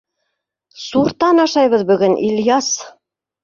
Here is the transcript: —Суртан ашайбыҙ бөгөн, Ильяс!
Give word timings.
—Суртан 0.85 1.41
ашайбыҙ 1.45 1.87
бөгөн, 1.93 2.19
Ильяс! 2.33 2.75